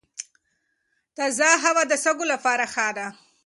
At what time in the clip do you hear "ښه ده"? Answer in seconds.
2.73-3.07